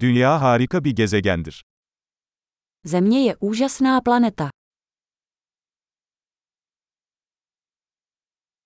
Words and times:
Dünya 0.00 0.42
harika 0.42 0.84
bir 0.84 0.90
gezegendir. 0.96 1.64
Země 2.84 3.24
je 3.24 3.36
úžasná 3.36 4.00
planeta. 4.00 4.50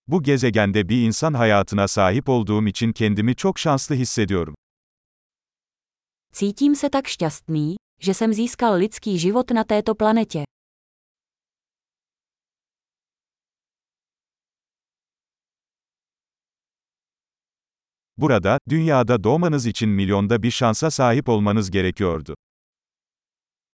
Bu 0.07 0.23
gezegende 0.23 0.89
bir 0.89 1.07
insan 1.07 1.35
hayatına 1.35 1.89
sahip 1.89 2.29
olduğum 2.29 2.67
için 2.67 2.93
kendimi 2.93 3.37
çok 3.37 3.59
şanslı 3.59 3.95
hissediyorum. 3.95 4.55
Cítím 6.33 6.75
se 6.75 6.91
tak 6.91 7.07
šťastný, 7.09 7.77
že 8.01 8.15
jsem 8.15 8.33
získal 8.33 8.75
lidský 8.79 9.19
život 9.19 9.51
na 9.51 9.65
této 9.65 9.95
planetě. 9.95 10.45
Burada, 18.21 18.59
dünyada 18.69 19.25
doğmanız 19.25 19.67
için 19.67 19.89
milyonda 19.89 20.43
bir 20.43 20.51
şansa 20.51 20.91
sahip 20.91 21.29
olmanız 21.29 21.71
gerekiyordu. 21.71 22.35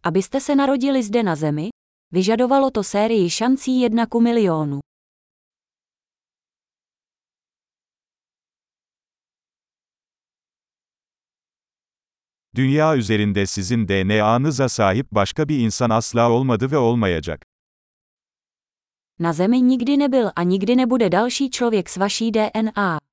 Abyste 0.05 0.41
se 0.41 0.57
narodili 0.57 1.03
zde 1.03 1.25
na 1.25 1.37
Zemi, 1.37 1.71
vyžadovalo 2.13 2.71
to 2.71 2.83
sérii 2.83 3.31
šancí 3.31 3.71
jedna 3.71 4.07
ku 4.09 4.21
milionu. 4.21 4.81
Dünya 12.55 12.97
üzerinde 12.97 13.47
sizin 13.47 13.89
DNA'nıza 13.89 14.69
sahip 14.69 15.07
başka 15.13 15.49
bir 15.49 15.59
insan 15.59 15.91
asla 15.91 16.31
olmadı 16.31 16.71
ve 16.71 16.79
olmayacak. 16.79 17.47
Na 19.19 19.33
Zemi 19.33 19.69
nikdy 19.69 19.99
nebyl 19.99 20.29
a 20.37 20.43
nikdy 20.43 20.77
nebude 20.77 21.13
další 21.13 21.51
člověk 21.51 21.91
s 21.91 22.01
vaší 22.01 22.35
DNA. 22.35 23.06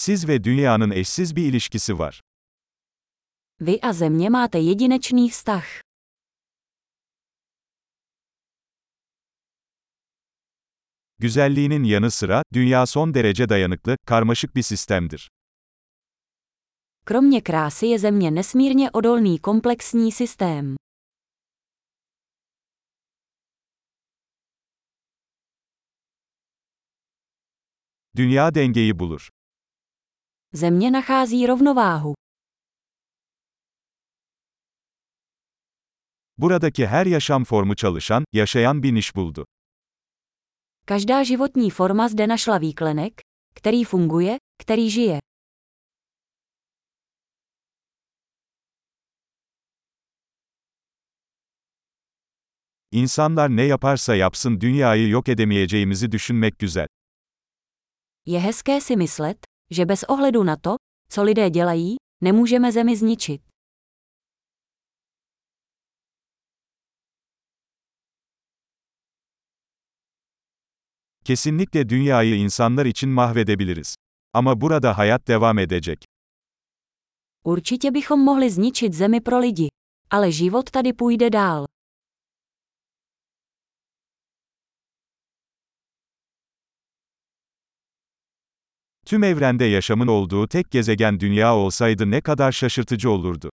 Siz 0.00 0.28
ve 0.28 0.44
dünyanın 0.44 0.90
eşsiz 0.90 1.36
bir 1.36 1.46
ilişkisi 1.46 1.98
var. 1.98 2.20
Vy 3.60 3.78
a 3.82 3.92
Země 3.92 4.28
máte 4.30 4.58
jedinečný 4.58 5.28
vztah. 5.30 5.64
Güzelliğinin 11.18 11.84
yanı 11.84 12.10
sıra, 12.10 12.42
dünya 12.52 12.86
son 12.86 13.14
derece 13.14 13.48
dayanıklı, 13.48 13.96
karmaşık 14.06 14.56
bir 14.56 14.62
sistemdir. 14.62 15.30
Kromě 17.06 17.40
krásy 17.40 17.86
je 17.86 17.98
Země 17.98 18.34
nesmírně 18.34 18.90
odolný 18.90 19.40
komplexní 19.40 20.12
systém. 20.12 20.76
Dünya 28.16 28.54
dengeyi 28.54 28.98
bulur. 28.98 29.39
Země 30.54 30.90
nachází 30.90 31.46
rovnováhu. 31.46 32.14
Buradaki 36.38 36.86
her 36.86 37.06
yaşam 37.06 37.44
formu 37.44 37.74
çalışan, 37.74 38.24
yaşayan 38.32 38.82
bir 38.82 38.92
niş 38.94 39.14
buldu. 39.16 39.44
Každá 40.86 41.24
životní 41.24 41.70
forma 41.70 42.08
zde 42.08 42.26
našla 42.26 42.58
výklenek, 42.58 43.20
který 43.54 43.84
funguje, 43.84 44.38
který 44.62 44.90
žije. 44.90 45.20
İnsanlar 52.92 53.48
ne 53.56 53.62
yaparsa 53.62 54.14
yapsın 54.14 54.60
dünyayı 54.60 55.08
yok 55.08 55.28
edemeyeceğimizi 55.28 56.12
düşünmek 56.12 56.58
güzel. 56.58 56.86
Je 58.26 58.40
hezké 58.40 58.80
si 58.80 58.96
myslet, 58.96 59.38
že 59.70 59.86
bez 59.86 60.02
ohledu 60.02 60.42
na 60.44 60.56
to, 60.56 60.74
co 61.08 61.22
lidé 61.22 61.50
dělají, 61.50 61.96
nemůžeme 62.22 62.72
Zemi 62.72 62.96
zničit. 62.96 63.40
Kesinlikle 71.24 71.88
dünyayı 71.88 72.36
insanlar 72.36 72.86
için 72.86 73.10
mahvedebiliriz. 73.10 73.94
Ama 74.32 74.60
burada 74.60 74.98
hayat 74.98 75.28
devam 75.28 75.58
edecek. 75.58 76.04
Určitě 77.44 77.90
bychom 77.90 78.20
mohli 78.20 78.50
zničit 78.50 78.94
Zemi 78.94 79.20
pro 79.20 79.38
lidi. 79.38 79.68
Ale 80.10 80.32
život 80.32 80.70
tady 80.70 80.92
půjde 80.92 81.30
dál. 81.30 81.69
Tüm 89.10 89.24
evrende 89.24 89.64
yaşamın 89.64 90.06
olduğu 90.06 90.48
tek 90.48 90.70
gezegen 90.70 91.20
dünya 91.20 91.56
olsaydı 91.56 92.10
ne 92.10 92.20
kadar 92.20 92.52
şaşırtıcı 92.52 93.10
olurdu. 93.10 93.50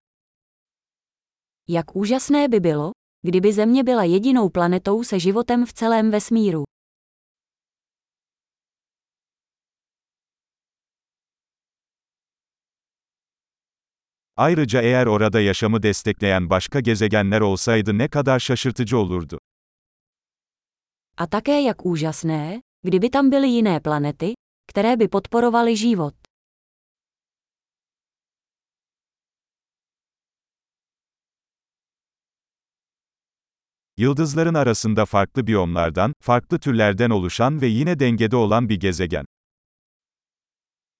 Jak 1.67 1.95
úžasné 1.95 2.51
by 2.51 2.63
bylo, 2.63 2.93
kdyby 3.23 3.49
Země 3.51 3.87
byla 3.87 4.05
jedinou 4.05 4.49
planetou 4.49 5.03
se 5.03 5.19
životem 5.19 5.65
v 5.65 5.73
celém 5.73 6.11
vesmíru. 6.11 6.65
Ayrıca 14.37 14.81
eğer 14.81 15.05
orada 15.05 15.41
yaşamı 15.41 15.83
destekleyen 15.83 16.49
başka 16.49 16.79
gezegenler 16.79 17.41
olsaydı 17.41 17.97
ne 17.97 18.07
kadar 18.07 18.39
şaşırtıcı 18.39 18.97
olurdu. 18.97 19.39
A 21.17 21.27
také 21.27 21.61
jak 21.61 21.79
úžasné, 21.85 22.61
kdyby 22.83 23.07
tam 23.07 23.31
byly 23.31 23.47
jiné 23.47 23.79
planety, 23.79 24.33
které 24.67 24.95
by 24.95 25.07
podporovaly 25.07 25.75
život. 25.77 26.13
Yıldızların 33.97 34.53
arasında 34.53 35.05
farklı 35.05 35.47
biyomlardan, 35.47 36.13
farklı 36.21 36.59
türlerden 36.59 37.09
oluşan 37.09 37.61
ve 37.61 37.67
yine 37.67 37.99
dengede 37.99 38.35
olan 38.35 38.69
bir 38.69 38.79
gezegen. 38.79 39.25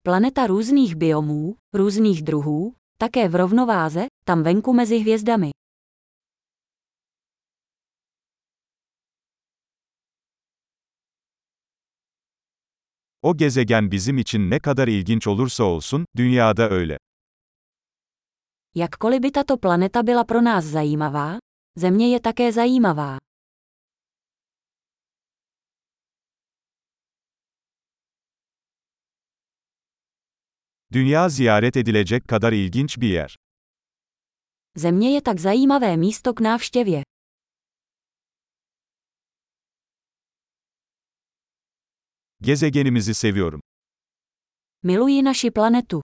Planeta 0.04 0.48
různých 0.48 0.96
biomů, 0.96 1.56
různých 1.74 2.22
druhů, 2.24 2.74
také 3.00 3.28
v 3.28 3.36
rovnováze, 3.36 4.08
tam 4.26 4.44
venku 4.44 4.74
mezi 4.74 5.00
hvězdami. 5.00 5.52
O 13.22 13.38
gezegen 13.38 13.92
bizim 13.92 14.18
için 14.18 14.50
ne 14.50 14.60
kadar 14.60 14.88
ilginç 14.88 15.28
olursa 15.28 15.64
olsun, 15.64 16.06
dünyada 16.18 16.70
öyle. 16.70 16.98
Jakkoliv 18.76 19.24
by 19.24 19.32
tato 19.32 19.58
planeta 19.58 20.08
byla 20.08 20.24
pro 20.24 20.44
nás 20.44 20.66
zajímavá, 20.66 21.40
Země 21.76 22.10
je 22.10 22.20
také 22.20 22.52
zajímavá. 22.52 23.20
Dünya 30.92 31.30
ziyaret 31.30 31.78
edilecek 31.78 32.28
kadar 32.28 32.54
ilginç 32.54 32.98
bir 32.98 33.10
yer. 33.10 33.36
Země 34.76 35.12
je 35.12 35.22
tak 35.22 35.40
zajímavé 35.40 35.98
místo 35.98 36.34
k 36.34 36.40
návštěvě. 36.40 37.04
Gezegenimizi 42.44 43.14
seviyorum. 43.14 43.62
Miluji 44.84 45.24
naši 45.24 45.52
planetu. 45.52 46.02